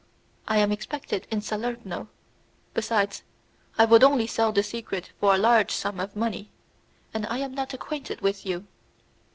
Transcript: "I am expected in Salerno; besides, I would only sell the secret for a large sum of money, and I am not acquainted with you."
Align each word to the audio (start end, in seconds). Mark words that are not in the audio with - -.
"I 0.47 0.57
am 0.57 0.71
expected 0.71 1.27
in 1.29 1.41
Salerno; 1.41 2.07
besides, 2.73 3.21
I 3.77 3.85
would 3.85 4.03
only 4.03 4.25
sell 4.25 4.51
the 4.51 4.63
secret 4.63 5.11
for 5.19 5.35
a 5.35 5.37
large 5.37 5.69
sum 5.71 5.99
of 5.99 6.15
money, 6.15 6.49
and 7.13 7.27
I 7.27 7.37
am 7.37 7.53
not 7.53 7.75
acquainted 7.75 8.19
with 8.21 8.43
you." 8.43 8.65